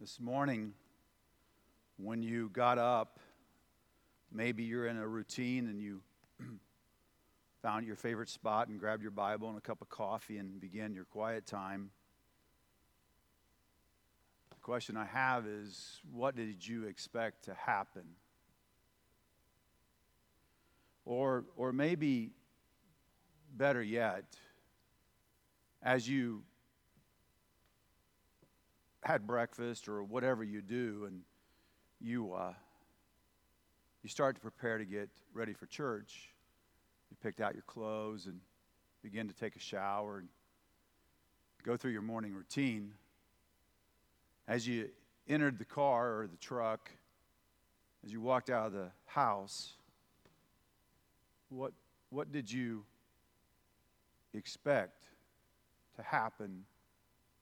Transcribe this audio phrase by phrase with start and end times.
[0.00, 0.72] This morning,
[1.98, 3.20] when you got up,
[4.32, 6.00] maybe you're in a routine and you
[7.62, 10.94] found your favorite spot and grabbed your Bible and a cup of coffee and began
[10.94, 11.90] your quiet time.
[14.48, 18.04] The question I have is what did you expect to happen?
[21.04, 22.30] Or, or maybe
[23.54, 24.24] better yet,
[25.82, 26.44] as you
[29.02, 31.22] had breakfast or whatever you do, and
[32.00, 32.52] you uh,
[34.02, 36.30] you start to prepare to get ready for church.
[37.10, 38.40] You picked out your clothes and
[39.02, 40.28] begin to take a shower and
[41.64, 42.92] go through your morning routine.
[44.48, 44.88] As you
[45.28, 46.90] entered the car or the truck,
[48.04, 49.74] as you walked out of the house,
[51.50, 51.72] what,
[52.08, 52.84] what did you
[54.32, 55.04] expect
[55.96, 56.64] to happen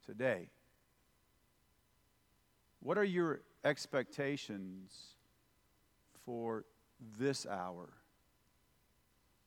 [0.04, 0.48] today?
[2.80, 5.14] What are your expectations
[6.24, 6.64] for
[7.18, 7.88] this hour?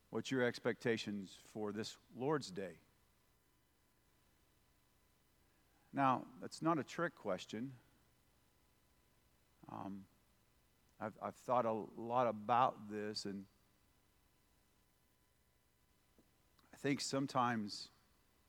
[0.10, 2.80] What's your expectations for this Lord's Day?
[5.94, 7.72] Now, that's not a trick question.
[9.72, 10.02] Um,
[11.00, 13.46] I've, I've thought a lot about this, and
[16.74, 17.90] I think sometimes,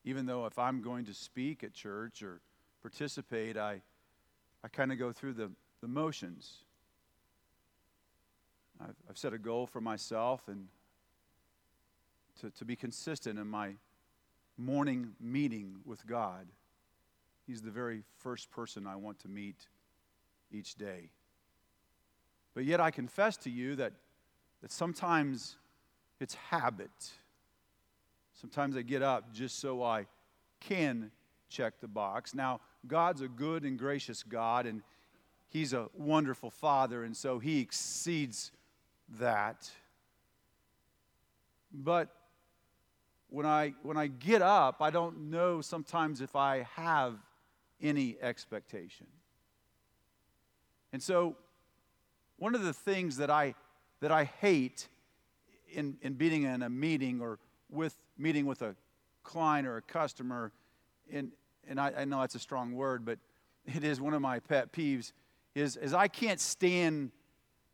[0.05, 2.41] even though if I'm going to speak at church or
[2.83, 3.83] participate, I
[4.65, 6.59] I kind of go through the, the motions.
[8.81, 10.69] I've, I've set a goal for myself and
[12.41, 13.75] to, to be consistent in my
[14.57, 16.47] morning meeting with God.
[17.47, 19.67] He's the very first person I want to meet
[20.51, 21.11] each day.
[22.55, 23.93] But yet I confess to you that,
[24.61, 25.57] that sometimes
[26.21, 26.91] it's habit.
[28.41, 30.07] Sometimes I get up just so I
[30.61, 31.11] can
[31.49, 32.35] check the box.
[32.35, 34.83] Now, God's a good and gracious God, and
[35.49, 38.53] He's a wonderful Father, and so He exceeds
[39.19, 39.71] that.
[41.73, 42.09] But
[43.29, 47.17] when I, when I get up, I don't know sometimes if I have
[47.81, 49.07] any expectation.
[50.93, 51.37] And so,
[52.37, 53.55] one of the things that I,
[54.01, 54.89] that I hate
[55.73, 57.39] in, in being in a meeting or
[57.71, 58.75] with meeting with a
[59.23, 60.53] client or a customer,
[61.11, 61.33] and,
[61.69, 63.19] and I, I know that's a strong word, but
[63.67, 65.13] it is one of my pet peeves,
[65.55, 67.11] is, is I can't stand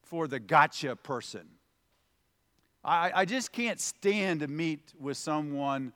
[0.03, 1.47] for the gotcha person.
[2.85, 5.93] I, I just can't stand to meet with someone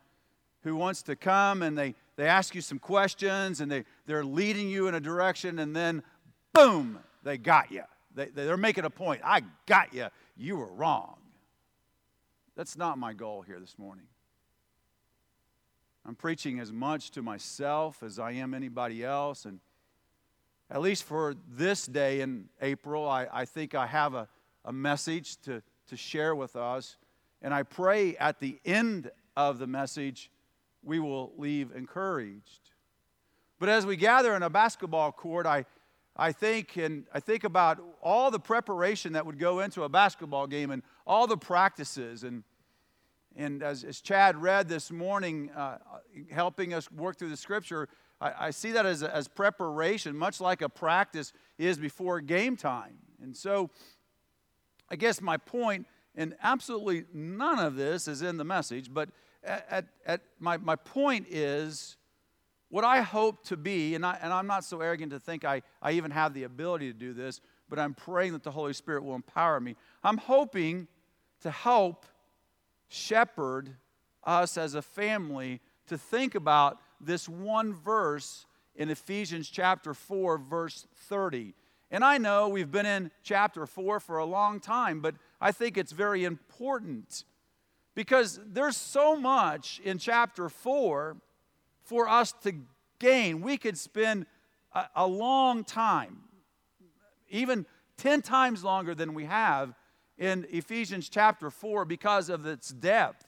[0.63, 4.69] who wants to come and they, they ask you some questions and they, they're leading
[4.69, 6.03] you in a direction and then
[6.53, 7.83] boom, they got you.
[8.15, 9.23] They, they're making a point.
[9.25, 10.09] I got you.
[10.37, 11.17] You were wrong.
[12.57, 14.05] That's not my goal here this morning.
[16.05, 19.45] I'm preaching as much to myself as I am anybody else.
[19.45, 19.61] And
[20.71, 24.29] at least for this day in April, I, I think I have a,
[24.65, 26.97] a message to, to share with us.
[27.41, 30.31] And I pray at the end of the message,
[30.83, 32.71] we will leave encouraged.
[33.61, 35.65] But as we gather in a basketball court, I,
[36.17, 40.49] I think and I think about all the preparation that would go into a basketball
[40.49, 42.43] game and all the practices and
[43.37, 45.79] and as, as Chad read this morning, uh,
[46.31, 47.89] helping us work through the scripture,
[48.21, 52.99] I, I see that as, as preparation, much like a practice is before game time.
[53.23, 53.71] And so,
[54.91, 59.09] I guess my point, and absolutely none of this is in the message, but
[59.43, 61.97] at, at, at my, my point is
[62.69, 65.63] what I hope to be, and, I, and I'm not so arrogant to think I,
[65.81, 69.05] I even have the ability to do this, but I'm praying that the Holy Spirit
[69.05, 69.77] will empower me.
[70.03, 70.89] I'm hoping
[71.41, 72.07] to help
[72.93, 73.75] shepherd
[74.25, 80.87] us as a family to think about this one verse in Ephesians chapter 4, verse
[81.09, 81.55] 30.
[81.91, 85.77] And I know we've been in chapter 4 for a long time, but I think
[85.77, 87.25] it's very important
[87.95, 91.17] because there's so much in chapter 4
[91.83, 92.53] for us to
[92.99, 93.41] gain.
[93.41, 94.27] We could spend
[94.73, 96.19] a, a long time,
[97.29, 97.67] even
[97.99, 99.75] 10 times longer than we have,
[100.23, 103.27] in Ephesians chapter 4 because of its depth.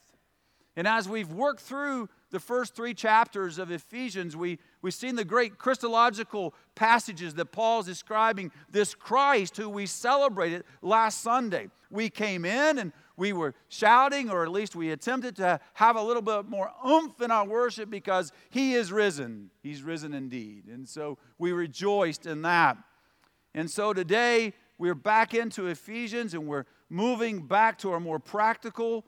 [0.77, 5.25] And as we've worked through the first three chapters of Ephesians, we, we've seen the
[5.25, 11.69] great Christological passages that Paul's describing this Christ who we celebrated last Sunday.
[11.91, 16.03] We came in and we were shouting, or at least we attempted to have a
[16.03, 19.51] little bit more oomph in our worship because he is risen.
[19.65, 20.67] He's risen indeed.
[20.69, 22.77] And so we rejoiced in that.
[23.53, 29.05] And so today, we're back into Ephesians and we're moving back to a more practical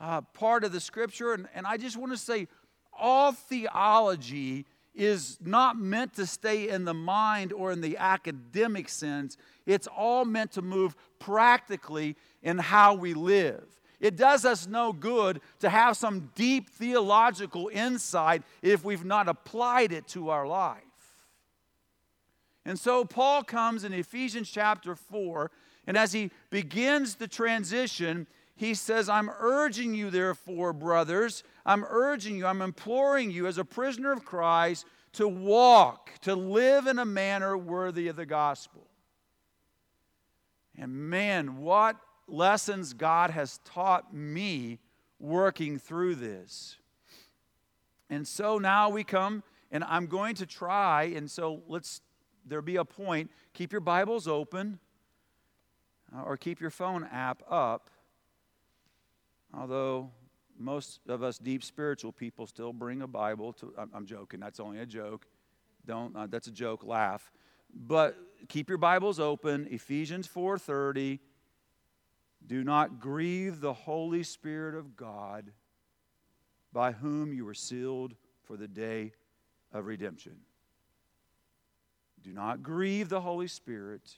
[0.00, 1.34] uh, part of the scripture.
[1.34, 2.48] And, and I just want to say
[2.92, 9.36] all theology is not meant to stay in the mind or in the academic sense.
[9.64, 13.64] It's all meant to move practically in how we live.
[14.00, 19.92] It does us no good to have some deep theological insight if we've not applied
[19.92, 20.82] it to our life.
[22.64, 25.50] And so Paul comes in Ephesians chapter 4,
[25.88, 32.36] and as he begins the transition, he says, I'm urging you, therefore, brothers, I'm urging
[32.36, 37.06] you, I'm imploring you as a prisoner of Christ to walk, to live in a
[37.06, 38.86] manner worthy of the gospel.
[40.76, 41.96] And man, what
[42.26, 44.80] lessons God has taught me
[45.18, 46.76] working through this.
[48.10, 49.42] And so now we come,
[49.72, 52.02] and I'm going to try, and so let's
[52.44, 53.30] there be a point.
[53.54, 54.80] Keep your Bibles open
[56.24, 57.90] or keep your phone app up.
[59.52, 60.10] Although
[60.58, 64.60] most of us deep spiritual people still bring a Bible to, I'm, I'm joking, that's
[64.60, 65.26] only a joke.
[65.86, 67.30] Don't, uh, that's a joke, laugh.
[67.74, 68.16] But
[68.48, 71.20] keep your Bibles open, Ephesians 4:30.
[72.46, 75.52] Do not grieve the Holy Spirit of God,
[76.72, 79.12] by whom you were sealed for the day
[79.72, 80.36] of redemption.
[82.22, 84.16] Do not grieve the Holy Spirit.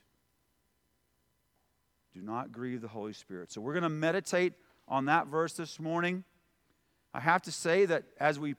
[2.20, 3.50] Do not grieve the Holy Spirit.
[3.50, 4.52] So we're going to meditate
[4.87, 6.25] on that verse this morning.
[7.14, 8.56] I have to say that as we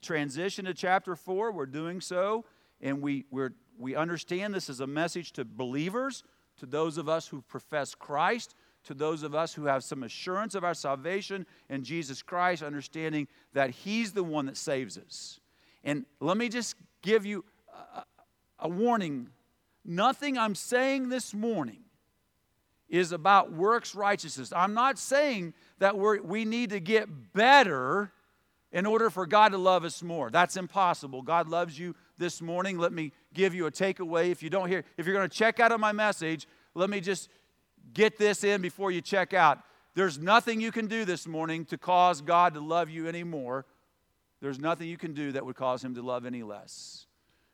[0.00, 2.44] transition to chapter 4, we're doing so,
[2.80, 6.22] and we, we're, we understand this is a message to believers,
[6.58, 8.54] to those of us who profess Christ,
[8.84, 13.26] to those of us who have some assurance of our salvation in Jesus Christ, understanding
[13.52, 15.40] that He's the one that saves us.
[15.82, 17.44] And let me just give you
[18.60, 19.30] a warning
[19.84, 21.82] nothing I'm saying this morning
[22.92, 24.52] is about works righteousness.
[24.54, 28.12] I'm not saying that we we need to get better
[28.70, 30.30] in order for God to love us more.
[30.30, 31.22] That's impossible.
[31.22, 32.78] God loves you this morning.
[32.78, 34.30] Let me give you a takeaway.
[34.30, 37.00] If you don't hear, if you're going to check out of my message, let me
[37.00, 37.30] just
[37.94, 39.58] get this in before you check out.
[39.94, 43.64] There's nothing you can do this morning to cause God to love you anymore.
[44.42, 47.06] There's nothing you can do that would cause him to love any less.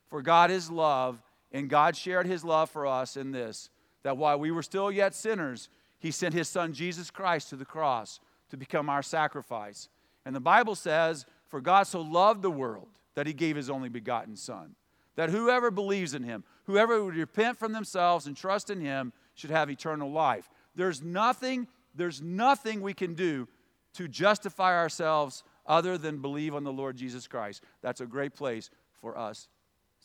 [0.09, 3.71] For God is love, and God shared his love for us in this
[4.03, 5.69] that while we were still yet sinners,
[5.99, 9.89] he sent his son Jesus Christ to the cross to become our sacrifice.
[10.25, 13.89] And the Bible says, For God so loved the world that he gave his only
[13.89, 14.75] begotten Son,
[15.17, 19.51] that whoever believes in him, whoever would repent from themselves and trust in him, should
[19.51, 20.49] have eternal life.
[20.75, 23.49] There's nothing, there's nothing we can do
[23.95, 27.65] to justify ourselves other than believe on the Lord Jesus Christ.
[27.83, 28.71] That's a great place
[29.01, 29.49] for us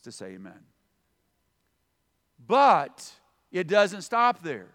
[0.04, 0.60] to say amen.
[2.46, 3.12] But
[3.54, 4.68] it doesn't stop there.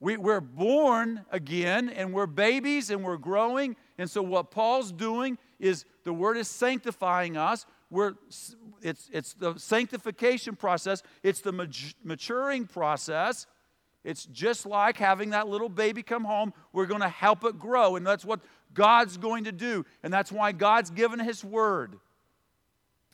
[0.00, 3.74] We, we're born again and we're babies and we're growing.
[3.96, 7.66] And so, what Paul's doing is the word is sanctifying us.
[7.90, 8.14] We're,
[8.80, 11.52] it's, it's the sanctification process, it's the
[12.04, 13.46] maturing process.
[14.04, 16.54] It's just like having that little baby come home.
[16.72, 17.96] We're going to help it grow.
[17.96, 18.40] And that's what
[18.72, 19.84] God's going to do.
[20.02, 21.98] And that's why God's given His word.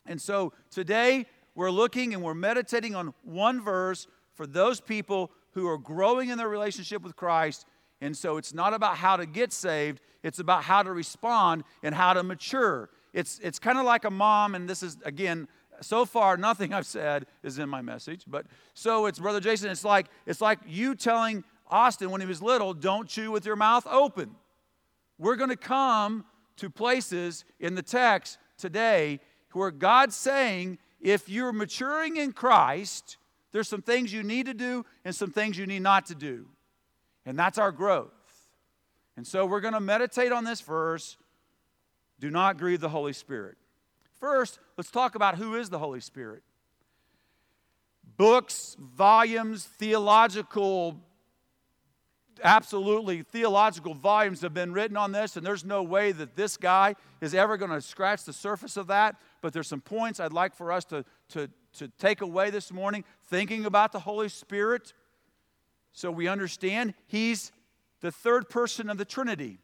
[0.06, 5.68] And so today we're looking and we're meditating on one verse for those people who
[5.68, 7.66] are growing in their relationship with Christ.
[8.00, 11.94] And so it's not about how to get saved, it's about how to respond and
[11.94, 12.90] how to mature.
[13.12, 15.46] It's, it's kind of like a mom, and this is, again,
[15.80, 19.84] so far nothing I've said is in my message, but so it's Brother Jason, it's
[19.84, 23.86] like, it's like you telling Austin when he was little, don't chew with your mouth
[23.86, 24.34] open.
[25.18, 26.24] We're going to come
[26.56, 29.20] to places in the text today
[29.52, 33.18] where God's saying, if you're maturing in Christ,
[33.52, 36.46] there's some things you need to do and some things you need not to do.
[37.26, 38.10] And that's our growth.
[39.16, 41.18] And so we're going to meditate on this verse.
[42.18, 43.56] Do not grieve the Holy Spirit.
[44.18, 46.42] First, let's talk about who is the Holy Spirit.
[48.16, 51.00] Books, volumes, theological
[52.42, 56.94] absolutely theological volumes have been written on this, and there's no way that this guy
[57.20, 59.16] is ever going to scratch the surface of that.
[59.40, 63.04] But there's some points I'd like for us to, to, to take away this morning,
[63.28, 64.92] thinking about the Holy Spirit,
[65.92, 67.52] so we understand He's
[68.00, 69.58] the third person of the Trinity.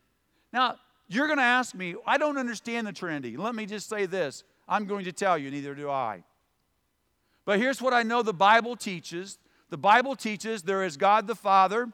[0.53, 0.77] Now,
[1.09, 3.37] you're going to ask me, I don't understand the Trinity.
[3.37, 6.23] Let me just say this I'm going to tell you, neither do I.
[7.45, 9.39] But here's what I know the Bible teaches
[9.71, 11.89] the Bible teaches there is God the Father.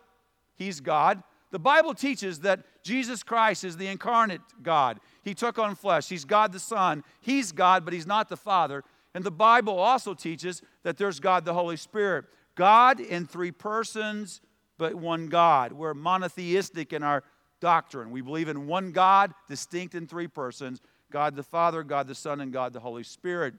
[0.56, 1.22] He's God.
[1.50, 4.98] The Bible teaches that Jesus Christ is the incarnate God.
[5.22, 6.08] He took on flesh.
[6.08, 7.04] He's God the Son.
[7.20, 8.82] He's God, but He's not the Father.
[9.14, 12.26] And the Bible also teaches that there's God the Holy Spirit.
[12.54, 14.40] God in three persons,
[14.78, 15.72] but one God.
[15.72, 17.22] We're monotheistic in our
[17.60, 18.10] doctrine.
[18.10, 20.80] We believe in one God, distinct in three persons.
[21.10, 23.54] God the Father, God the Son, and God the Holy Spirit.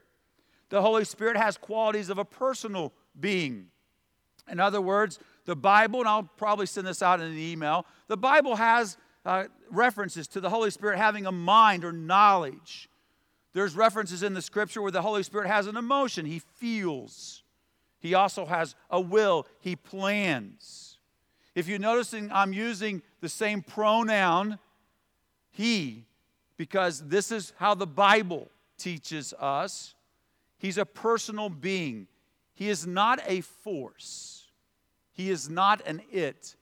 [0.68, 3.68] The Holy Spirit has qualities of a personal being.
[4.50, 8.18] In other words, the Bible, and I'll probably send this out in an email, the
[8.18, 12.90] Bible has uh, references to the Holy Spirit having a mind or knowledge.
[13.54, 17.44] There's references in the scripture where the Holy Spirit has an emotion, he feels.
[17.98, 20.98] He also has a will, he plans.
[21.54, 24.58] If you're noticing, I'm using the same pronoun,
[25.50, 26.04] he,
[26.58, 29.94] because this is how the Bible teaches us.
[30.58, 32.06] He's a personal being.
[32.52, 34.37] He is not a force.
[35.18, 36.54] He is not an it.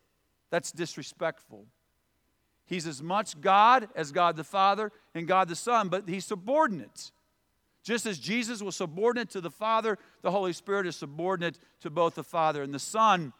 [0.50, 1.66] That's disrespectful.
[2.64, 7.12] He's as much God as God the Father and God the Son, but he's subordinate.
[7.84, 12.14] Just as Jesus was subordinate to the Father, the Holy Spirit is subordinate to both
[12.14, 13.34] the Father and the Son.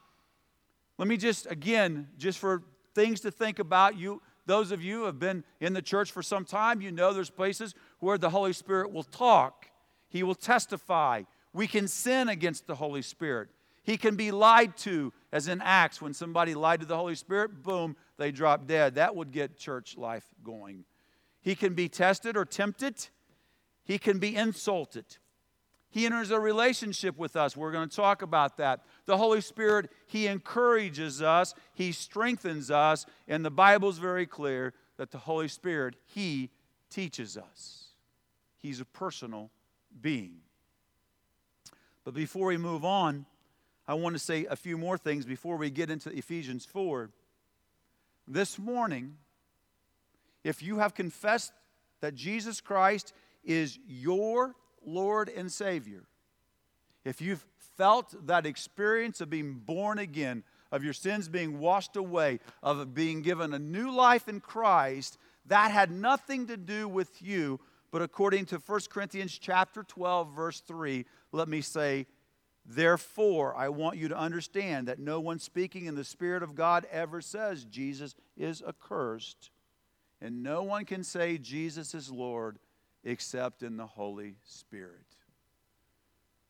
[0.99, 2.61] Let me just, again, just for
[2.93, 6.21] things to think about, you, those of you who have been in the church for
[6.21, 9.71] some time, you know there's places where the Holy Spirit will talk,
[10.09, 11.23] He will testify.
[11.53, 13.49] We can sin against the Holy Spirit.
[13.87, 17.63] He can be lied to, as in Acts, when somebody lied to the Holy Spirit,
[17.63, 18.95] boom, they drop dead.
[18.95, 20.83] That would get church life going.
[21.39, 23.07] He can be tested or tempted,
[23.85, 25.05] he can be insulted.
[25.89, 27.55] He enters a relationship with us.
[27.55, 28.81] We're going to talk about that.
[29.05, 35.11] The Holy Spirit, He encourages us, He strengthens us, and the Bible's very clear that
[35.11, 36.49] the Holy Spirit, He
[36.89, 37.85] teaches us.
[38.57, 39.49] He's a personal
[40.01, 40.39] being.
[42.03, 43.25] But before we move on,
[43.87, 47.09] I want to say a few more things before we get into Ephesians 4.
[48.27, 49.15] This morning,
[50.43, 51.53] if you have confessed
[52.01, 53.13] that Jesus Christ
[53.45, 56.03] is your Lord and Savior,
[57.05, 57.45] if you've
[57.77, 63.21] felt that experience of being born again, of your sins being washed away, of being
[63.21, 68.47] given a new life in Christ, that had nothing to do with you, but according
[68.47, 72.05] to 1 Corinthians chapter 12 verse 3, let me say
[72.69, 76.85] Therefore, I want you to understand that no one speaking in the Spirit of God
[76.91, 79.51] ever says Jesus is accursed.
[80.19, 82.59] And no one can say Jesus is Lord
[83.05, 85.05] except in the Holy Spirit.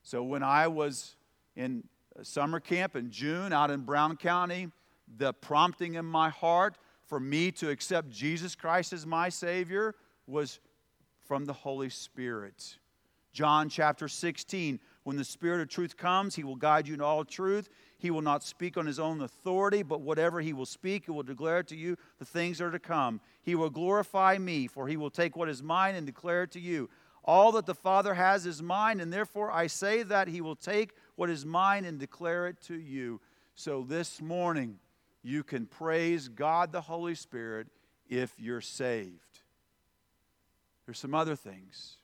[0.01, 1.15] So when I was
[1.55, 1.83] in
[2.23, 4.71] summer camp in June out in Brown County,
[5.17, 9.93] the prompting in my heart for me to accept Jesus Christ as my Savior
[10.25, 10.59] was
[11.27, 12.77] from the Holy Spirit.
[13.33, 17.23] John chapter 16 when the Spirit of truth comes, he will guide you in all
[17.23, 17.69] truth.
[17.97, 21.23] He will not speak on his own authority, but whatever he will speak, he will
[21.23, 23.21] declare to you the things that are to come.
[23.41, 26.59] He will glorify me, for he will take what is mine and declare it to
[26.59, 26.89] you.
[27.23, 30.91] All that the Father has is mine, and therefore I say that he will take
[31.15, 33.21] what is mine and declare it to you.
[33.55, 34.77] So this morning,
[35.23, 37.67] you can praise God the Holy Spirit
[38.09, 39.39] if you're saved.
[40.85, 41.95] There's some other things.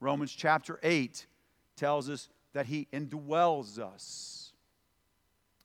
[0.00, 1.28] Romans chapter 8
[1.76, 4.52] tells us that He indwells us.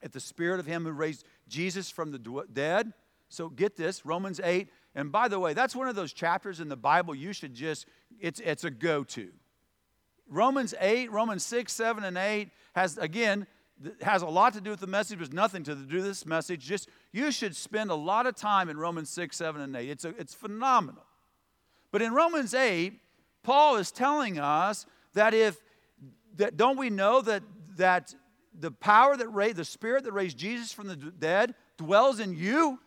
[0.02, 2.94] If the Spirit of Him who raised Jesus from the dead.
[3.30, 4.70] So get this Romans 8.
[4.94, 7.86] And by the way, that's one of those chapters in the Bible you should just,
[8.20, 9.30] it's, it's a go to.
[10.28, 13.46] Romans 8, Romans 6, 7, and 8 has, again,
[14.02, 16.66] has a lot to do with the message, but nothing to do with this message.
[16.66, 19.90] Just you should spend a lot of time in Romans 6, 7, and 8.
[19.90, 21.04] It's, a, it's phenomenal.
[21.92, 23.00] But in Romans 8,
[23.44, 25.62] Paul is telling us that if
[26.38, 27.44] that don't we know that,
[27.78, 28.14] that
[28.60, 32.80] the power that raised, the spirit that raised Jesus from the dead dwells in you?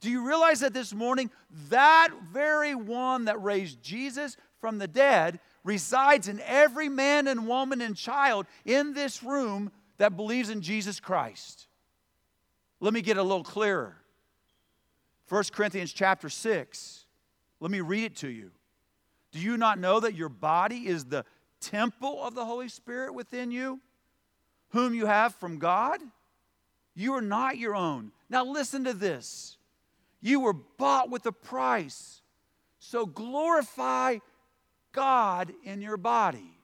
[0.00, 1.30] Do you realize that this morning,
[1.68, 7.80] that very one that raised Jesus from the dead resides in every man and woman
[7.80, 11.66] and child in this room that believes in Jesus Christ?
[12.80, 13.96] Let me get a little clearer.
[15.28, 17.04] 1 Corinthians chapter 6.
[17.60, 18.50] Let me read it to you.
[19.32, 21.24] Do you not know that your body is the
[21.60, 23.80] temple of the Holy Spirit within you,
[24.70, 26.00] whom you have from God.
[26.94, 28.12] You are not your own.
[28.28, 29.56] Now, listen to this.
[30.20, 32.22] You were bought with a price.
[32.78, 34.18] So glorify
[34.92, 36.58] God in your body.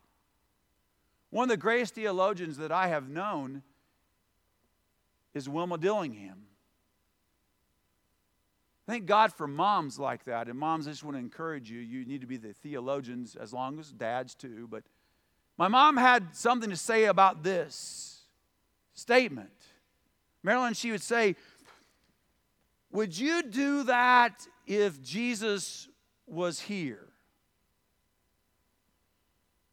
[1.30, 3.62] One of the greatest theologians that I have known
[5.34, 6.46] is Wilma Dillingham.
[8.86, 10.48] Thank God for moms like that.
[10.48, 11.80] And moms, I just want to encourage you.
[11.80, 14.68] You need to be the theologians as long as dads too.
[14.70, 14.84] But
[15.58, 18.20] my mom had something to say about this
[18.94, 19.50] statement.
[20.44, 21.34] Marilyn, she would say,
[22.92, 25.88] Would you do that if Jesus
[26.26, 27.08] was here?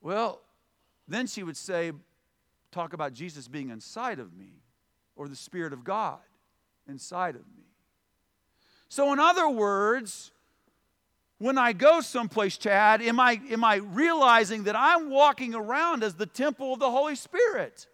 [0.02, 0.42] Well,
[1.08, 1.92] then she would say,
[2.72, 4.64] Talk about Jesus being inside of me
[5.16, 6.18] or the Spirit of God
[6.88, 7.63] inside of me.
[8.94, 10.32] So, in other words,
[11.40, 16.14] when I go someplace, Chad, am I, am I realizing that I'm walking around as
[16.14, 17.88] the temple of the Holy Spirit?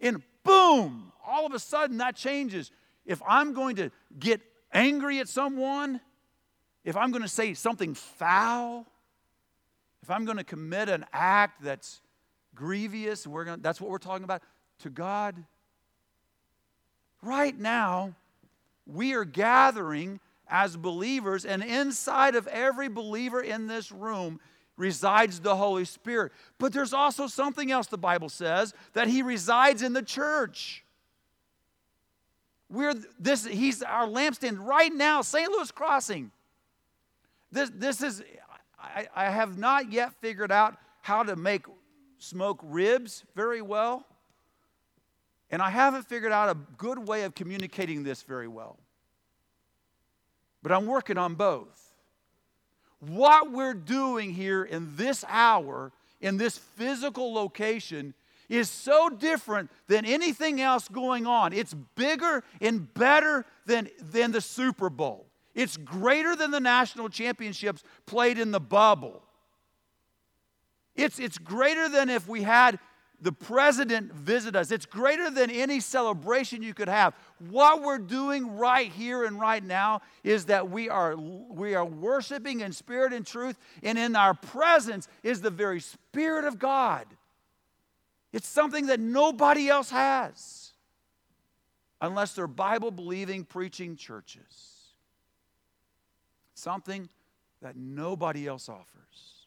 [0.00, 2.72] And boom, all of a sudden that changes.
[3.06, 4.40] If I'm going to get
[4.72, 6.00] angry at someone,
[6.82, 8.84] if I'm going to say something foul,
[10.02, 12.00] if I'm going to commit an act that's
[12.56, 14.42] grievous, we're going to, that's what we're talking about,
[14.80, 15.36] to God,
[17.22, 18.16] right now,
[18.86, 24.38] we are gathering as believers, and inside of every believer in this room
[24.76, 26.32] resides the Holy Spirit.
[26.58, 30.84] But there's also something else the Bible says that He resides in the church.
[32.68, 35.50] We're this, He's our lampstand right now, St.
[35.50, 36.30] Louis Crossing.
[37.50, 38.22] This, this is,
[38.78, 41.66] I, I have not yet figured out how to make
[42.18, 44.06] smoke ribs very well.
[45.52, 48.78] And I haven't figured out a good way of communicating this very well.
[50.62, 51.94] But I'm working on both.
[53.00, 58.14] What we're doing here in this hour, in this physical location,
[58.48, 61.52] is so different than anything else going on.
[61.52, 65.26] It's bigger and better than, than the Super Bowl.
[65.54, 69.22] It's greater than the national championships played in the bubble.
[70.94, 72.78] It's, it's greater than if we had
[73.22, 74.72] the president visit us.
[74.72, 77.14] It's greater than any celebration you could have.
[77.50, 82.60] What we're doing right here and right now is that we are, we are worshiping
[82.60, 87.06] in spirit and truth, and in our presence is the very Spirit of God.
[88.32, 90.72] It's something that nobody else has
[92.00, 94.42] unless they're Bible believing, preaching churches.
[96.54, 97.08] Something
[97.60, 99.46] that nobody else offers.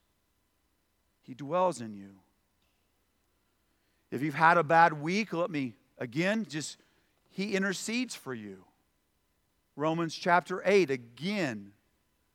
[1.23, 2.11] He dwells in you.
[4.11, 6.77] If you've had a bad week, let me again just,
[7.29, 8.63] He intercedes for you.
[9.75, 11.71] Romans chapter 8, again,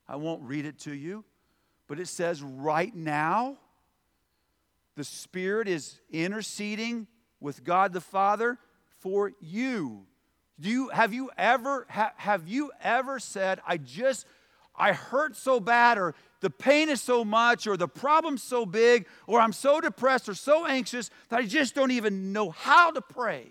[0.07, 1.25] I won't read it to you,
[1.87, 3.57] but it says, right now,
[4.97, 7.07] the Spirit is interceding
[7.41, 8.59] with God the Father
[8.99, 10.07] for you.
[10.59, 14.27] Do you have you ever ha, have you ever said, I just
[14.81, 19.07] I hurt so bad, or the pain is so much, or the problem's so big,
[19.27, 23.01] or I'm so depressed or so anxious that I just don't even know how to
[23.01, 23.47] pray.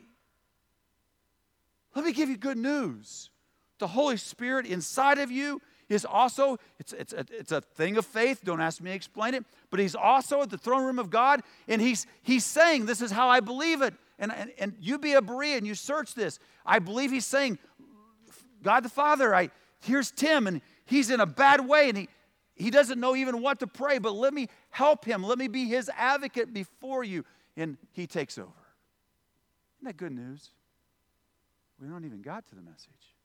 [1.95, 3.29] Let me give you good news.
[3.77, 8.05] The Holy Spirit inside of you is also, it's, it's, a, it's a thing of
[8.05, 8.41] faith.
[8.43, 9.43] Don't ask me to explain it.
[9.69, 13.11] But he's also at the throne room of God, and he's, he's saying, This is
[13.11, 13.93] how I believe it.
[14.17, 16.39] And, and, and you be a Berean, and you search this.
[16.65, 17.57] I believe he's saying,
[18.61, 19.49] God the Father, I,
[19.81, 22.09] here's Tim, and he's in a bad way and he,
[22.55, 25.23] he doesn't know even what to pray, but let me help him.
[25.23, 27.23] Let me be his advocate before you.
[27.55, 28.49] And he takes over.
[29.77, 30.49] Isn't that good news?
[31.81, 33.15] We don't even got to the message.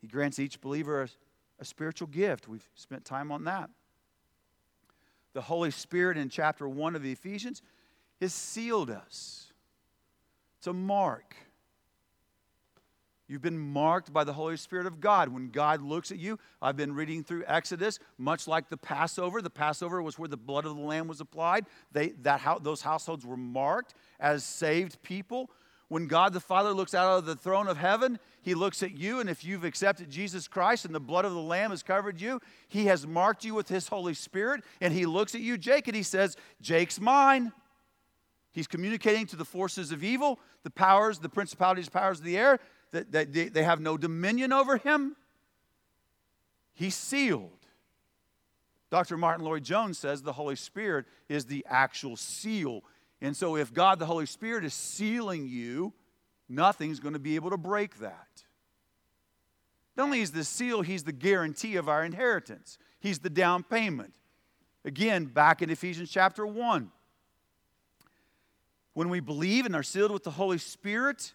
[0.00, 1.08] He grants each believer a,
[1.58, 2.46] a spiritual gift.
[2.46, 3.68] We've spent time on that.
[5.32, 7.62] The Holy Spirit in chapter 1 of the Ephesians
[8.20, 9.52] has sealed us.
[10.58, 11.34] It's a mark.
[13.26, 15.30] You've been marked by the Holy Spirit of God.
[15.30, 19.40] When God looks at you, I've been reading through Exodus, much like the Passover.
[19.40, 21.64] The Passover was where the blood of the Lamb was applied.
[21.90, 25.50] They, that, those households were marked as saved people.
[25.88, 29.20] When God the Father looks out of the throne of heaven, He looks at you,
[29.20, 32.40] and if you've accepted Jesus Christ and the blood of the Lamb has covered you,
[32.68, 35.96] He has marked you with His Holy Spirit, and He looks at you, Jake, and
[35.96, 37.52] He says, Jake's mine.
[38.52, 42.60] He's communicating to the forces of evil, the powers, the principalities, powers of the air
[42.94, 45.16] that, they, have no dominion over him.
[46.72, 47.50] He's sealed.
[48.90, 49.16] Dr.
[49.16, 52.82] Martyn Lloyd-Jones says the Holy Spirit is the actual seal.
[53.20, 55.92] And so, if God, the Holy Spirit, is sealing you,
[56.48, 58.28] nothing's going to be able to break that.
[59.96, 64.14] Not only is the seal, he's the guarantee of our inheritance, he's the down payment.
[64.84, 66.90] Again, back in Ephesians chapter 1.
[68.92, 71.32] When we believe and are sealed with the Holy Spirit,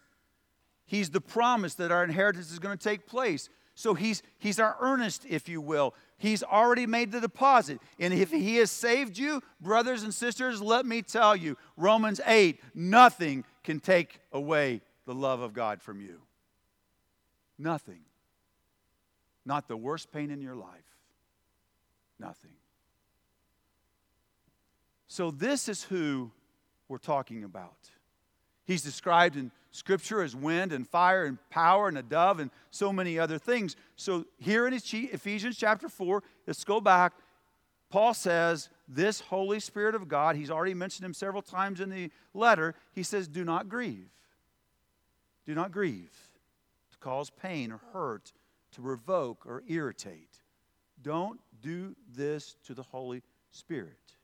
[0.90, 3.48] He's the promise that our inheritance is going to take place.
[3.76, 5.94] So he's, he's our earnest, if you will.
[6.18, 7.78] He's already made the deposit.
[8.00, 12.60] And if he has saved you, brothers and sisters, let me tell you Romans 8
[12.74, 16.22] nothing can take away the love of God from you.
[17.56, 18.00] Nothing.
[19.46, 20.96] Not the worst pain in your life.
[22.18, 22.50] Nothing.
[25.06, 26.32] So, this is who
[26.88, 27.76] we're talking about.
[28.70, 32.92] He's described in Scripture as wind and fire and power and a dove and so
[32.92, 33.74] many other things.
[33.96, 37.14] So, here in Ephesians chapter 4, let's go back.
[37.88, 42.12] Paul says, This Holy Spirit of God, he's already mentioned him several times in the
[42.32, 42.76] letter.
[42.92, 44.08] He says, Do not grieve.
[45.46, 46.16] Do not grieve
[46.92, 48.32] to cause pain or hurt,
[48.76, 50.38] to revoke or irritate.
[51.02, 54.14] Don't do this to the Holy Spirit.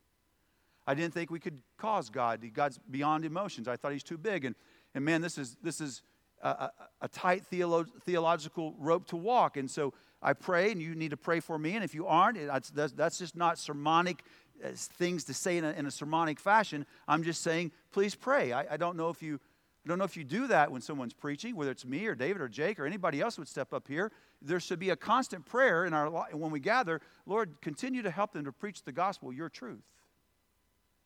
[0.86, 2.40] I didn't think we could cause God.
[2.52, 3.68] God's beyond emotions.
[3.68, 4.44] I thought he's too big.
[4.44, 4.54] And,
[4.94, 6.02] and man, this is, this is
[6.42, 6.72] a, a,
[7.02, 9.56] a tight theolo- theological rope to walk.
[9.56, 11.74] And so I pray, and you need to pray for me.
[11.74, 12.38] And if you aren't,
[12.74, 14.22] that's, that's just not sermonic
[14.64, 16.86] uh, things to say in a, in a sermonic fashion.
[17.06, 18.52] I'm just saying, please pray.
[18.52, 19.40] I, I don't know if you.
[19.84, 22.42] I don't know if you do that when someone's preaching, whether it's me or David
[22.42, 24.10] or Jake or anybody else would step up here.
[24.42, 27.00] There should be a constant prayer in our when we gather.
[27.24, 29.84] Lord, continue to help them to preach the gospel, your truth.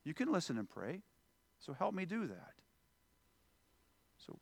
[0.04, 1.02] You can listen and pray.
[1.58, 2.52] So help me do that.
[4.26, 4.38] So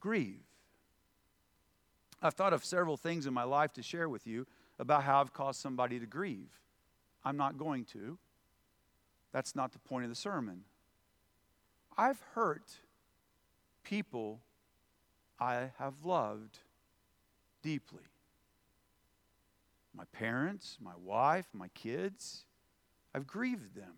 [0.00, 0.42] grieve.
[2.22, 4.46] I've thought of several things in my life to share with you
[4.78, 6.60] about how I've caused somebody to grieve.
[7.24, 8.18] I'm not going to.
[9.32, 10.64] That's not the point of the sermon.
[11.96, 12.70] I've hurt
[13.84, 14.40] people
[15.38, 16.58] I have loved
[17.62, 18.04] deeply.
[19.94, 22.44] My parents, my wife, my kids,
[23.14, 23.94] I've grieved them.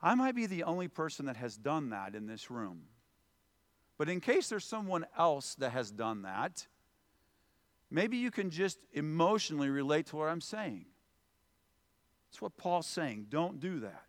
[0.00, 2.82] I might be the only person that has done that in this room.
[3.96, 6.66] But in case there's someone else that has done that,
[7.90, 10.86] maybe you can just emotionally relate to what I'm saying.
[12.30, 13.26] That's what Paul's saying.
[13.28, 14.04] Don't do that.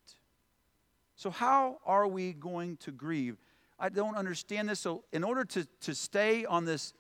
[1.16, 3.38] So, how are we going to grieve?
[3.80, 4.80] I don't understand this.
[4.80, 6.94] So, in order to, to stay on this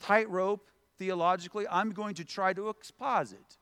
[0.00, 3.58] tightrope theologically, I'm going to try to exposit.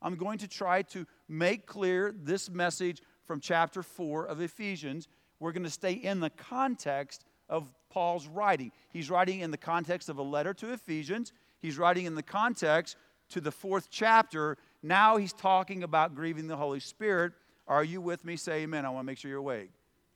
[0.00, 5.08] I'm going to try to make clear this message from chapter 4 of Ephesians.
[5.40, 8.72] We're going to stay in the context of Paul's writing.
[8.90, 12.96] He's writing in the context of a letter to Ephesians, he's writing in the context
[13.30, 14.56] to the fourth chapter.
[14.82, 17.32] Now he's talking about grieving the Holy Spirit.
[17.66, 18.36] Are you with me?
[18.36, 18.84] Say amen.
[18.84, 19.70] I want to make sure you're awake.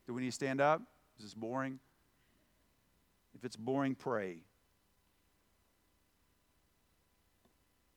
[0.06, 0.82] Do we need to stand up?
[1.18, 1.78] Is this boring?
[3.34, 4.38] If it's boring, pray.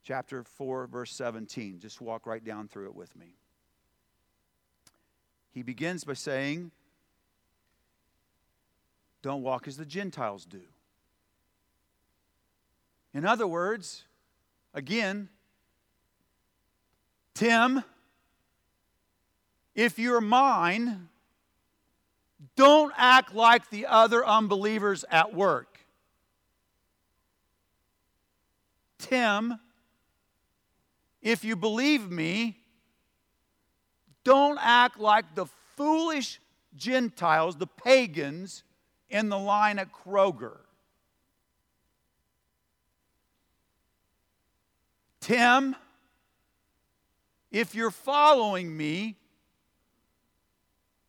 [0.03, 1.79] Chapter 4, verse 17.
[1.79, 3.35] Just walk right down through it with me.
[5.51, 6.71] He begins by saying,
[9.21, 10.61] Don't walk as the Gentiles do.
[13.13, 14.03] In other words,
[14.73, 15.29] again,
[17.33, 17.83] Tim,
[19.73, 21.09] if you're mine,
[22.55, 25.79] don't act like the other unbelievers at work.
[28.97, 29.59] Tim,
[31.21, 32.58] if you believe me,
[34.23, 36.39] don't act like the foolish
[36.75, 38.63] Gentiles, the pagans,
[39.09, 40.57] in the line at Kroger.
[45.19, 45.75] Tim,
[47.51, 49.15] if you're following me,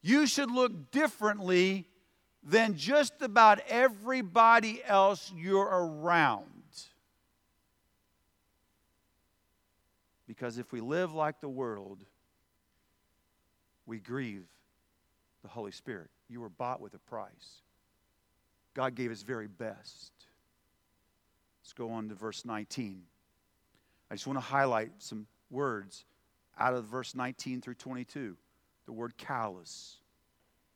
[0.02, 1.86] you should look differently
[2.42, 6.46] than just about everybody else you're around.
[10.26, 12.04] Because if we live like the world,
[13.90, 14.46] we grieve
[15.42, 16.10] the Holy Spirit.
[16.28, 17.62] You were bought with a price.
[18.72, 20.12] God gave his very best.
[21.60, 23.02] Let's go on to verse 19.
[24.08, 26.04] I just want to highlight some words
[26.56, 28.36] out of verse 19 through 22.
[28.86, 29.96] The word callous,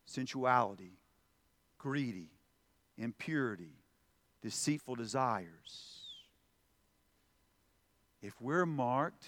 [0.07, 0.99] sensuality,
[1.79, 2.31] greedy,
[2.99, 3.77] impurity,
[4.43, 6.01] deceitful desires.
[8.21, 9.25] If we're marked,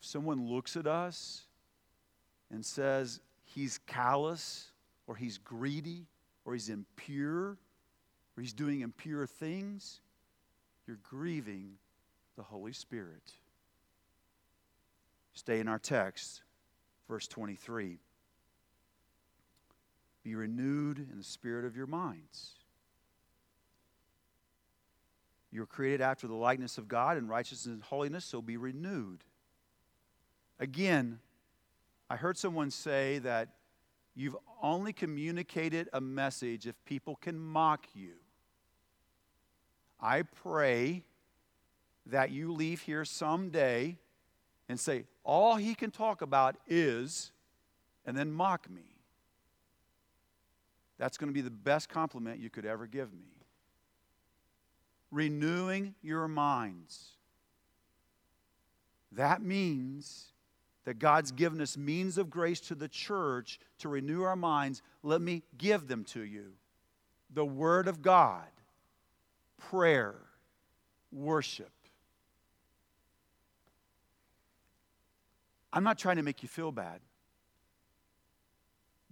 [0.00, 1.46] if someone looks at us
[2.54, 4.70] and says he's callous
[5.06, 6.06] or he's greedy
[6.44, 7.58] or he's impure
[8.36, 10.00] or he's doing impure things,
[10.86, 11.72] you're grieving
[12.36, 13.32] the Holy Spirit.
[15.34, 16.42] Stay in our text,
[17.08, 17.98] verse 23.
[20.22, 22.52] Be renewed in the spirit of your minds.
[25.50, 29.22] You were created after the likeness of God in righteousness and holiness, so be renewed.
[30.58, 31.18] Again,
[32.10, 33.48] I heard someone say that
[34.14, 38.12] you've only communicated a message if people can mock you.
[40.00, 41.02] I pray
[42.06, 43.96] that you leave here someday
[44.68, 47.32] and say, all he can talk about is,
[48.04, 48.82] and then mock me.
[50.98, 53.46] That's going to be the best compliment you could ever give me.
[55.10, 57.12] Renewing your minds.
[59.12, 60.33] That means
[60.84, 65.20] that God's given us means of grace to the church to renew our minds, let
[65.20, 66.52] me give them to you.
[67.32, 68.48] The Word of God,
[69.58, 70.16] prayer,
[71.10, 71.70] worship.
[75.72, 77.00] I'm not trying to make you feel bad.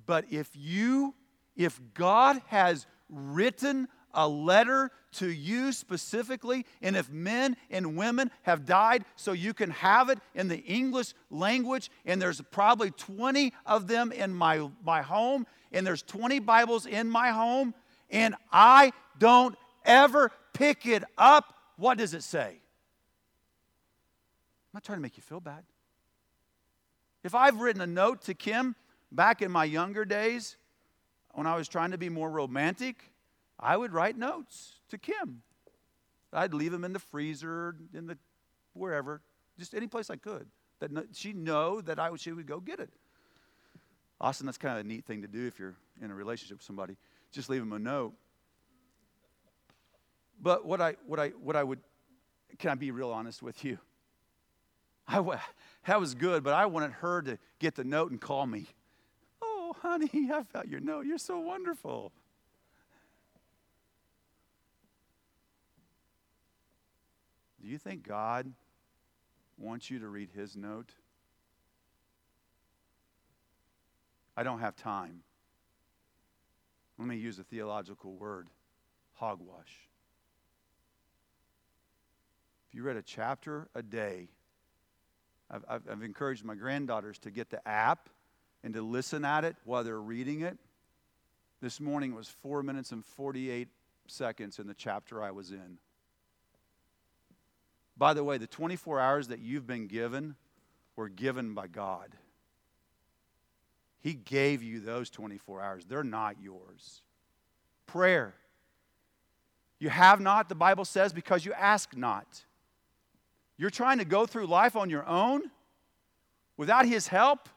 [0.07, 1.15] But if you,
[1.57, 6.67] if God has written a letter to you specifically.
[6.81, 11.15] And if men and women have died, so you can have it in the English
[11.31, 16.87] language, and there's probably 20 of them in my, my home, and there's 20 Bibles
[16.87, 17.75] in my home,
[18.11, 22.49] and I don't ever pick it up, what does it say?
[24.73, 25.65] I'm not trying to make you feel bad.
[27.25, 28.75] If I've written a note to Kim
[29.11, 30.57] back in my younger days,
[31.35, 33.13] when I was trying to be more romantic,
[33.63, 35.43] I would write notes to Kim.
[36.33, 38.19] I'd leave them in the freezer, in the
[38.73, 39.21] wherever,
[39.59, 40.47] just any place I could.
[40.81, 42.91] That she'd know that I would, she would go get it.
[44.21, 46.65] Austin, that's kind of a neat thing to do if you're in a relationship with
[46.65, 46.97] somebody.
[47.31, 48.15] Just leave them a note.
[50.41, 51.79] But what I, what I, what I would,
[52.59, 53.79] can I be real honest with you?
[55.07, 55.39] I,
[55.87, 58.67] that was good, but I wanted her to get the note and call me.
[59.41, 61.07] Oh, honey, I found your note.
[61.07, 62.13] You're so wonderful.
[67.63, 68.53] Do you think God
[69.57, 70.93] wants you to read his note?
[74.37, 75.21] I don't have time.
[76.99, 78.49] Let me use a theological word
[79.15, 79.89] hogwash.
[82.69, 84.29] If you read a chapter a day,
[85.51, 88.09] I've, I've, I've, encouraged my granddaughters to get the app
[88.65, 90.59] and to listen at it while they're reading it.
[91.61, 93.69] This morning was four minutes and 48
[94.07, 95.79] seconds in the chapter I was in.
[98.03, 100.35] By the way, the 24 hours that you've been given
[100.97, 102.17] were given by God.
[104.01, 107.03] He gave you those 24 hours, they're not yours.
[107.87, 108.35] Prayer.
[109.79, 112.27] You have not, the Bible says, because you ask not.
[113.57, 115.43] You're trying to go through life on your own
[116.57, 117.49] without His help?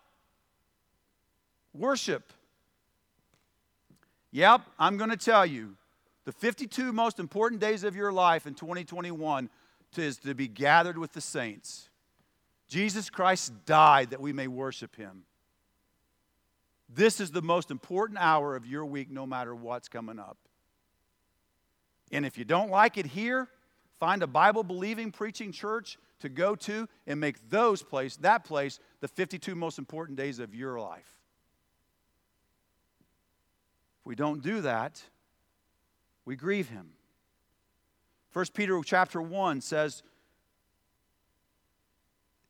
[1.73, 2.31] Worship.
[4.29, 5.75] Yep, I'm going to tell you
[6.25, 9.49] the 52 most important days of your life in 2021
[9.97, 11.89] is to be gathered with the saints.
[12.67, 15.23] Jesus Christ died that we may worship Him.
[16.87, 20.37] This is the most important hour of your week, no matter what's coming up.
[22.11, 23.49] And if you don't like it here,
[23.99, 28.79] Find a Bible believing preaching church to go to and make those place, that place,
[28.99, 31.17] the 52 most important days of your life.
[34.01, 35.01] If we don't do that,
[36.25, 36.91] we grieve him.
[38.35, 40.03] 1 Peter chapter 1 says,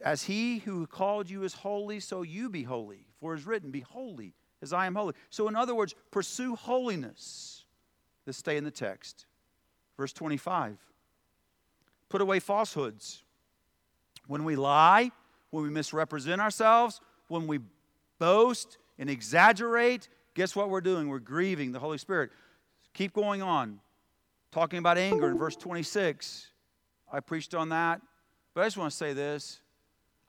[0.02, 3.06] As he who called you is holy, so you be holy.
[3.20, 5.14] For it is written, Be holy as I am holy.
[5.30, 7.66] So, in other words, pursue holiness.
[8.26, 9.28] Let's stay in the text.
[9.96, 10.76] Verse 25.
[12.10, 13.22] Put away falsehoods.
[14.26, 15.12] When we lie,
[15.52, 17.60] when we misrepresent ourselves, when we
[18.18, 21.10] boast and exaggerate, guess what we're doing?
[21.10, 22.32] We're grieving the Holy Spirit.
[22.96, 23.82] Keep going on.
[24.56, 26.48] Talking about anger in verse 26.
[27.12, 28.02] I preached on that.
[28.54, 29.60] But I just want to say this.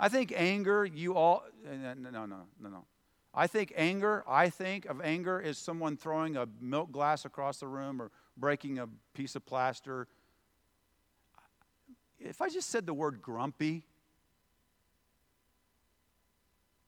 [0.00, 2.84] I think anger, you all, eh, no, no, no, no, no.
[3.32, 7.68] I think anger, I think of anger as someone throwing a milk glass across the
[7.68, 10.08] room or breaking a piece of plaster
[12.18, 13.84] if I just said the word grumpy,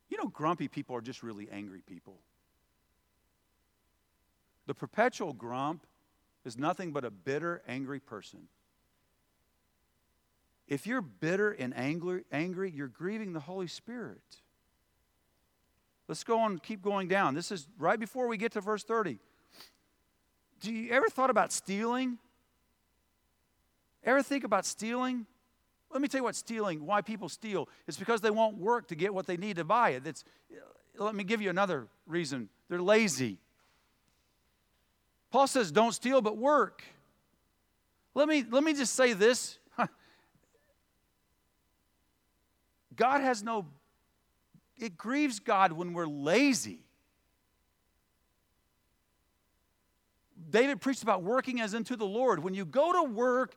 [0.09, 2.19] you know, grumpy people are just really angry people.
[4.67, 5.87] The perpetual grump
[6.49, 8.49] is nothing but a bitter, angry person.
[10.67, 14.21] If you're bitter and angry, you're grieving the Holy Spirit.
[16.09, 17.35] Let's go on, keep going down.
[17.35, 19.19] This is right before we get to verse 30.
[20.61, 22.19] Do you ever thought about stealing?
[24.03, 25.27] Ever think about stealing?
[25.91, 27.69] Let me tell you what stealing, why people steal.
[27.87, 30.25] It's because they won't work to get what they need to buy it.
[30.99, 32.49] Let me give you another reason.
[32.69, 33.39] They're lazy.
[35.31, 36.83] Paul says, don't steal, but work.
[38.15, 39.59] Let me, let me just say this.
[42.97, 43.67] God has no,
[44.79, 46.81] it grieves God when we're lazy.
[50.51, 52.43] David preached about working as unto the Lord.
[52.43, 53.55] When you go to work,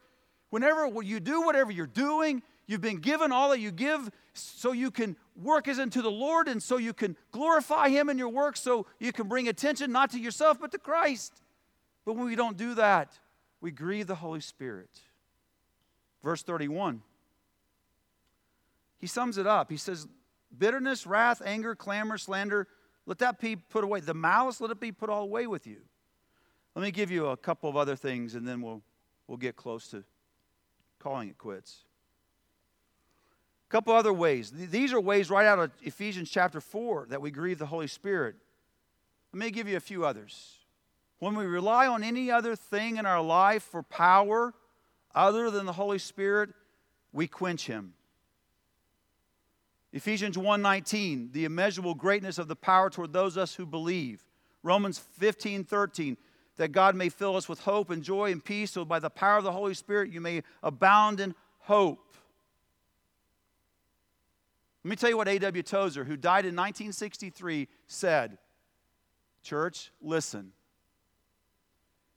[0.52, 4.92] Whenever you do whatever you're doing, you've been given all that you give so you
[4.92, 8.58] can work as unto the Lord and so you can glorify Him in your work,
[8.58, 11.42] so you can bring attention not to yourself but to Christ.
[12.06, 13.14] But when we don't do that,
[13.62, 14.90] we grieve the Holy Spirit.
[16.24, 17.02] Verse 31.
[18.98, 19.72] He sums it up.
[19.72, 20.08] He says,
[20.58, 22.68] Bitterness, wrath, anger, clamor, slander,
[23.06, 24.00] let that be put away.
[24.00, 25.78] The malice, let it be put all away with you.
[26.76, 28.82] Let me give you a couple of other things and then we'll,
[29.28, 30.04] we'll get close to
[31.00, 31.84] calling it quits.
[33.70, 34.52] A couple other ways.
[34.52, 38.36] These are ways right out of Ephesians chapter 4 that we grieve the Holy Spirit.
[39.34, 40.58] Let me give you a few others.
[41.22, 44.56] When we rely on any other thing in our life for power
[45.14, 46.50] other than the Holy Spirit,
[47.14, 47.94] we quench him.
[49.94, 54.26] Ephesians 1:19, the immeasurable greatness of the power toward those us who believe.
[54.64, 56.18] Romans 15:13,
[56.56, 59.38] that God may fill us with hope and joy and peace, so by the power
[59.38, 62.16] of the Holy Spirit you may abound in hope.
[64.84, 65.62] Let me tell you what A.W.
[65.62, 68.40] Tozer, who died in 1963, said.
[69.44, 70.54] Church, listen.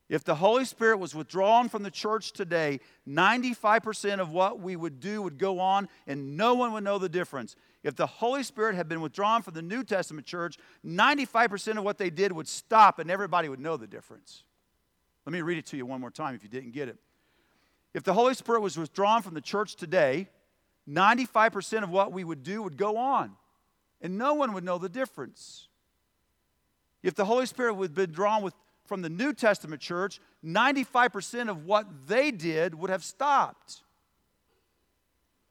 [0.08, 5.00] If the Holy Spirit was withdrawn from the church today, 95% of what we would
[5.00, 7.56] do would go on and no one would know the difference.
[7.82, 11.96] If the Holy Spirit had been withdrawn from the New Testament church, 95% of what
[11.96, 14.42] they did would stop and everybody would know the difference.
[15.24, 16.98] Let me read it to you one more time if you didn't get it.
[17.94, 20.28] If the Holy Spirit was withdrawn from the church today,
[20.88, 23.36] 95% of what we would do would go on
[24.02, 25.68] and no one would know the difference.
[27.02, 31.64] If the Holy Spirit would been drawn with from the New Testament church, 95% of
[31.64, 33.82] what they did would have stopped.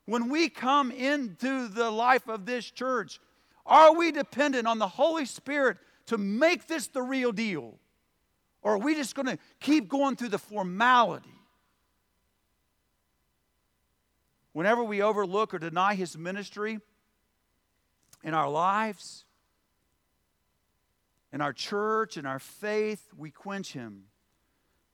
[0.06, 3.20] When we come into the life of this church,
[3.66, 7.76] are we dependent on the Holy Spirit to make this the real deal?
[8.62, 11.30] Or are we just going to keep going through the formality?
[14.52, 16.80] Whenever we overlook or deny His ministry
[18.24, 19.26] in our lives,
[21.34, 24.04] in our church, in our faith, we quench him.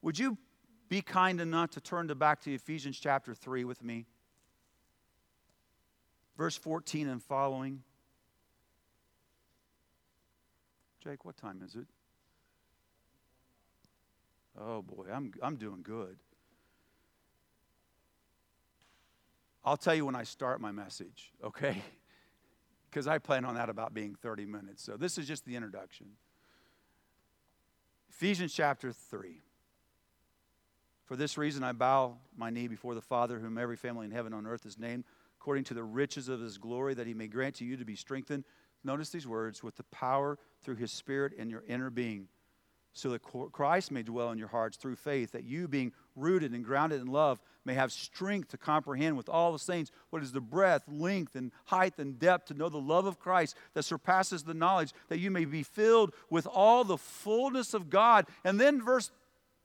[0.00, 0.38] Would you
[0.88, 4.06] be kind enough to turn to back to Ephesians chapter 3 with me?
[6.38, 7.82] Verse 14 and following.
[11.04, 11.86] Jake, what time is it?
[14.58, 16.16] Oh boy, I'm, I'm doing good.
[19.62, 21.82] I'll tell you when I start my message, okay?
[22.90, 24.82] Because I plan on that about being 30 minutes.
[24.82, 26.08] So this is just the introduction.
[28.10, 29.40] Ephesians chapter 3.
[31.04, 34.32] For this reason I bow my knee before the Father, whom every family in heaven
[34.32, 35.04] on earth is named,
[35.40, 37.96] according to the riches of his glory, that he may grant to you to be
[37.96, 38.44] strengthened.
[38.84, 42.28] Notice these words with the power through his Spirit in your inner being
[42.92, 46.64] so that Christ may dwell in your hearts through faith, that you, being rooted and
[46.64, 50.40] grounded in love, may have strength to comprehend with all the saints what is the
[50.40, 54.54] breadth, length, and height and depth, to know the love of Christ that surpasses the
[54.54, 58.26] knowledge, that you may be filled with all the fullness of God.
[58.44, 59.10] And then verse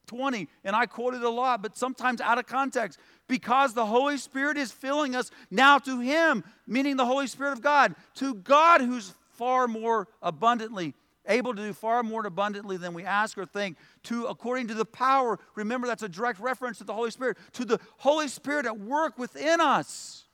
[0.06, 4.18] 20, and I quote it a lot, but sometimes out of context, because the Holy
[4.18, 8.80] Spirit is filling us now to Him, meaning the Holy Spirit of God, to God
[8.80, 10.94] who's far more abundantly
[11.28, 14.84] able to do far more abundantly than we ask or think, to according to the
[14.84, 18.78] power, remember that's a direct reference to the Holy Spirit, to the Holy Spirit at
[18.78, 20.24] work within us.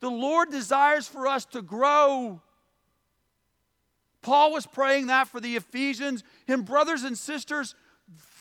[0.00, 2.42] The Lord desires for us to grow.
[4.20, 6.24] Paul was praying that for the Ephesians.
[6.48, 7.74] And, brothers and sisters,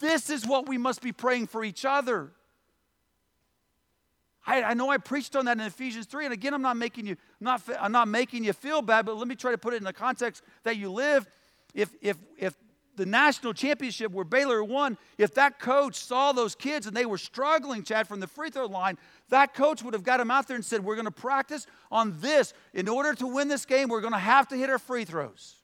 [0.01, 2.31] this is what we must be praying for each other.
[4.45, 7.07] I, I, know I preached on that in Ephesians 3, and again, I'm not making
[7.07, 9.77] you not, I'm not making you feel bad, but let me try to put it
[9.77, 11.27] in the context that you live.
[11.73, 12.53] If if if
[12.95, 17.17] the national championship where Baylor won, if that coach saw those kids and they were
[17.17, 18.97] struggling, Chad, from the free throw line,
[19.29, 22.19] that coach would have got them out there and said, We're going to practice on
[22.19, 22.53] this.
[22.73, 25.55] In order to win this game, we're going to have to hit our free throws.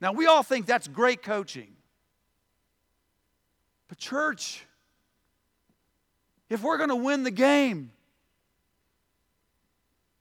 [0.00, 1.74] Now, we all think that's great coaching.
[3.88, 4.64] But, church,
[6.48, 7.90] if we're going to win the game,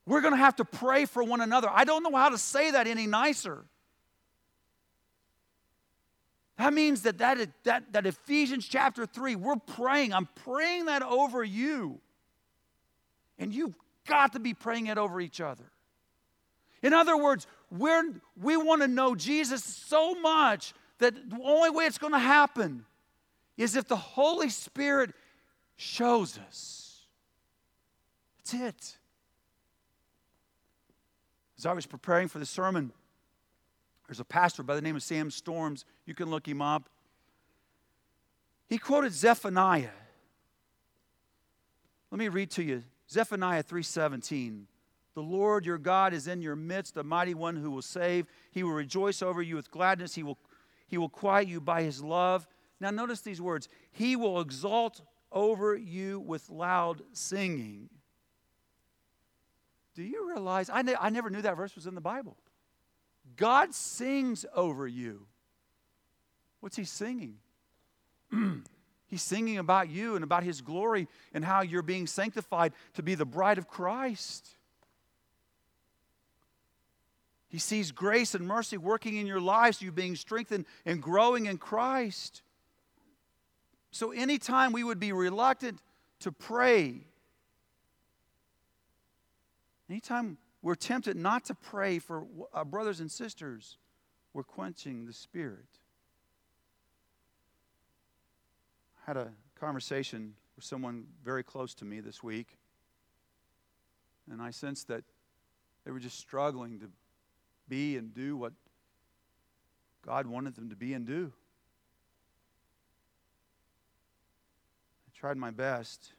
[0.05, 1.69] we're going to have to pray for one another.
[1.71, 3.65] I don't know how to say that any nicer.
[6.57, 10.13] That means that, that, that, that Ephesians chapter 3, we're praying.
[10.13, 11.99] I'm praying that over you.
[13.37, 13.75] And you've
[14.07, 15.65] got to be praying it over each other.
[16.81, 18.03] In other words, we're,
[18.39, 22.85] we want to know Jesus so much that the only way it's going to happen
[23.57, 25.11] is if the Holy Spirit
[25.77, 27.07] shows us.
[28.37, 28.97] That's it.
[31.57, 32.91] As I was preparing for the sermon,
[34.07, 35.85] there's a pastor by the name of Sam Storms.
[36.05, 36.89] You can look him up.
[38.67, 39.89] He quoted Zephaniah.
[42.11, 44.67] Let me read to you Zephaniah 3:17.
[45.13, 48.27] The Lord your God is in your midst, the mighty one who will save.
[48.51, 50.15] He will rejoice over you with gladness.
[50.15, 50.37] He will,
[50.87, 52.45] he will quiet you by his love.
[52.81, 55.01] Now, notice these words He will exalt
[55.35, 57.89] over you with loud singing.
[59.93, 60.69] Do you realize?
[60.69, 62.37] I, ne- I never knew that verse was in the Bible.
[63.35, 65.27] God sings over you.
[66.61, 67.35] What's he singing?
[69.07, 73.15] He's singing about you and about his glory and how you're being sanctified to be
[73.15, 74.49] the bride of Christ.
[77.47, 81.57] He sees grace and mercy working in your lives, you being strengthened and growing in
[81.57, 82.41] Christ.
[83.95, 85.79] So, anytime we would be reluctant
[86.19, 87.07] to pray,
[89.89, 93.77] anytime we're tempted not to pray for our brothers and sisters,
[94.33, 95.79] we're quenching the Spirit.
[99.01, 102.57] I had a conversation with someone very close to me this week,
[104.29, 105.05] and I sensed that
[105.85, 106.89] they were just struggling to
[107.69, 108.51] be and do what
[110.05, 111.31] God wanted them to be and do.
[115.15, 116.13] Tried my best.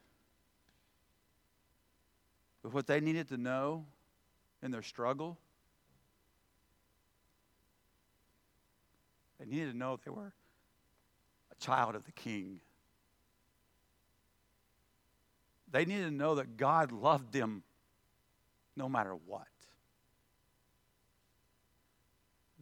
[2.63, 3.85] But what they needed to know
[4.61, 5.37] in their struggle,
[9.39, 10.33] they needed to know they were
[11.51, 12.59] a child of the King.
[15.71, 17.63] They needed to know that God loved them
[18.75, 19.47] no matter what.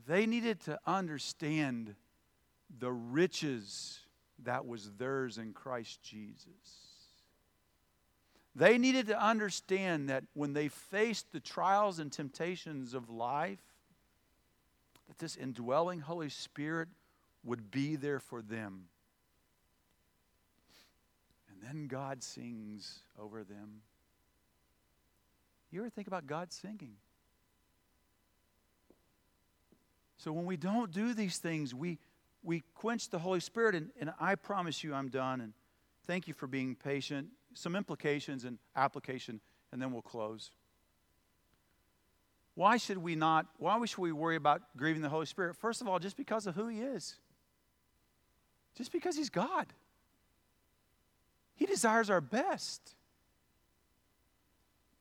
[0.07, 1.95] They needed to understand
[2.79, 4.04] the riches
[4.43, 6.45] that was theirs in Christ Jesus.
[8.55, 13.59] They needed to understand that when they faced the trials and temptations of life,
[15.07, 16.87] that this indwelling Holy Spirit
[17.43, 18.85] would be there for them.
[21.49, 23.81] And then God sings over them.
[25.71, 26.95] You ever think about God singing?
[30.17, 31.99] So when we don't do these things, we,
[32.45, 33.75] we quench the Holy Spirit.
[33.75, 35.41] And, and I promise you, I'm done.
[35.41, 35.53] And
[36.07, 37.27] thank you for being patient.
[37.53, 39.39] Some implications and application,
[39.71, 40.51] and then we'll close.
[42.53, 45.55] Why should we not, why should we worry about grieving the Holy Spirit?
[45.57, 47.15] First of all, just because of who He is,
[48.77, 49.67] just because He's God.
[51.55, 52.95] He desires our best.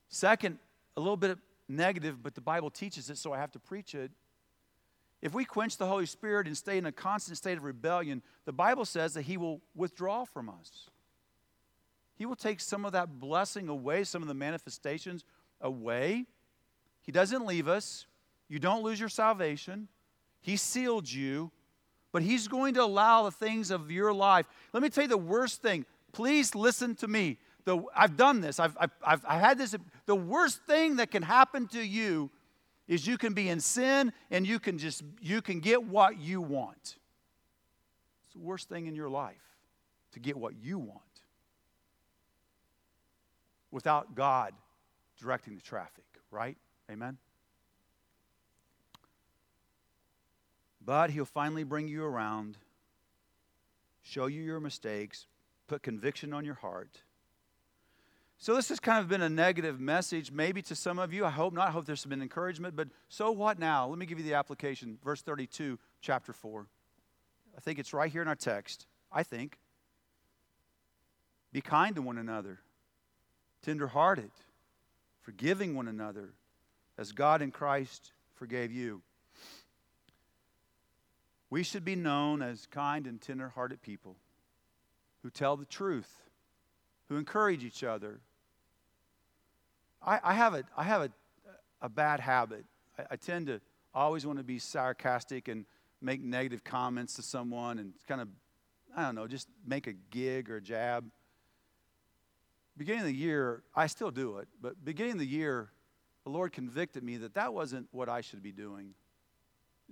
[0.09, 0.59] Second,
[0.97, 1.39] a little bit
[1.69, 4.11] negative, but the Bible teaches it, so I have to preach it.
[5.25, 8.53] If we quench the Holy Spirit and stay in a constant state of rebellion, the
[8.53, 10.91] Bible says that He will withdraw from us.
[12.15, 15.25] He will take some of that blessing away, some of the manifestations
[15.63, 16.27] away.
[17.01, 18.05] He doesn't leave us.
[18.49, 19.89] You don't lose your salvation.
[20.43, 21.51] He sealed you,
[22.13, 24.45] but He's going to allow the things of your life.
[24.75, 25.87] Let me tell you the worst thing.
[26.13, 27.39] Please listen to me.
[27.65, 28.61] The, I've done this.
[28.61, 29.75] I've, I've, I've, I've had this.
[30.05, 32.31] The worst thing that can happen to you
[32.87, 36.41] is you can be in sin and you can just you can get what you
[36.41, 36.97] want.
[38.25, 39.37] It's the worst thing in your life
[40.13, 41.01] to get what you want
[43.71, 44.55] without God
[45.19, 46.57] directing the traffic, right?
[46.91, 47.19] Amen.
[50.85, 52.59] But he'll finally bring you around,
[54.03, 55.27] show you your mistakes,
[55.67, 57.01] put conviction on your heart
[58.45, 61.25] so this has kind of been a negative message, maybe to some of you.
[61.25, 61.69] I hope not.
[61.69, 62.77] I hope there's been encouragement.
[62.77, 63.89] But so what now?
[63.89, 64.99] Let me give you the application.
[65.03, 66.67] Verse 32, chapter 4.
[67.57, 68.87] I think it's right here in our text.
[69.11, 69.57] I think.
[71.53, 72.61] Be kind to one another,
[73.63, 74.31] tenderhearted,
[75.23, 76.35] forgiving one another,
[76.99, 79.01] as God in Christ forgave you.
[81.49, 84.17] We should be known as kind and tenderhearted people
[85.23, 86.21] who tell the truth
[87.09, 88.21] who encourage each other.
[90.05, 91.11] I, I have, a, I have a,
[91.81, 92.65] a bad habit.
[92.99, 93.61] I, I tend to
[93.95, 95.65] always want to be sarcastic and
[96.01, 98.29] make negative comments to someone and kind of,
[98.97, 101.05] I don't know, just make a gig or a jab.
[102.77, 105.71] Beginning of the year, I still do it, but beginning of the year,
[106.25, 108.95] the Lord convicted me that that wasn't what I should be doing,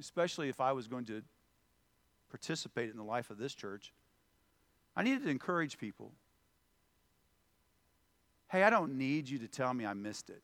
[0.01, 1.23] especially if I was going to
[2.31, 3.93] participate in the life of this church.
[4.97, 6.13] I needed to encourage people.
[8.53, 10.43] Hey, I don't need you to tell me I missed it.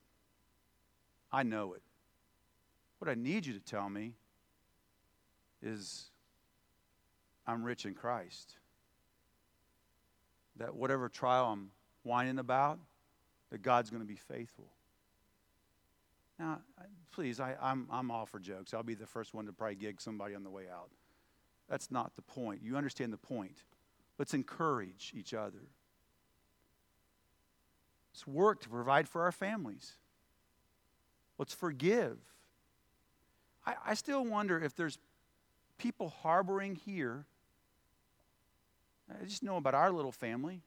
[1.31, 1.83] I know it.
[3.01, 4.15] What I need you to tell me
[5.63, 6.07] is
[7.47, 8.55] I'm rich in Christ.
[10.57, 11.71] That whatever trial I'm
[12.03, 12.79] whining about,
[13.51, 14.73] that God's going to be faithful.
[16.39, 16.61] Now,
[17.13, 18.73] please, I, am I'm, I'm all for jokes.
[18.73, 20.89] I'll be the first one to probably gig somebody on the way out.
[21.69, 22.63] That's not the point.
[22.63, 23.65] You understand the point.
[24.19, 25.69] Let's encourage each other.
[28.19, 29.93] Let's work to provide for our families.
[31.39, 32.19] Let's forgive.
[33.65, 34.99] I, I still wonder if there's
[35.79, 37.27] people harboring here.
[39.09, 40.63] I just know about our little family.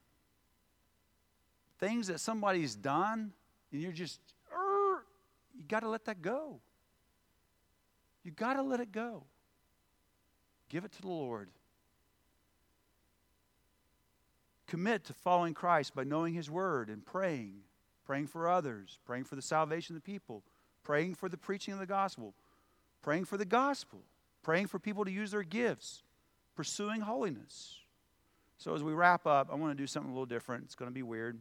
[1.78, 3.34] Things that somebody's done,
[3.70, 4.18] and you're just,
[5.54, 6.58] you got to let that go.
[8.24, 9.24] You got to let it go.
[10.70, 11.50] Give it to the Lord.
[14.72, 17.56] Commit to following Christ by knowing His Word and praying,
[18.06, 20.42] praying for others, praying for the salvation of the people,
[20.82, 22.32] praying for the preaching of the gospel,
[23.02, 24.00] praying for the gospel,
[24.42, 26.04] praying for people to use their gifts,
[26.56, 27.80] pursuing holiness.
[28.56, 30.64] So, as we wrap up, I want to do something a little different.
[30.64, 31.38] It's going to be weird.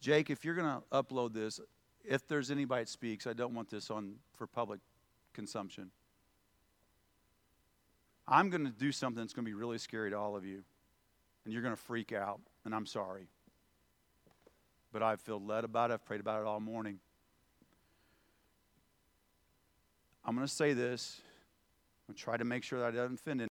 [0.00, 1.58] Jake, if you're going to upload this,
[2.04, 4.78] if there's anybody that speaks, I don't want this on for public
[5.32, 5.90] consumption.
[8.28, 10.62] I'm going to do something that's going to be really scary to all of you,
[11.46, 13.28] and you're going to freak out, and I'm sorry.
[14.92, 15.94] But I feel led about it.
[15.94, 16.98] I've prayed about it all morning.
[20.24, 21.20] I'm going to say this.
[22.08, 23.40] I'm going to try to make sure that I don't offend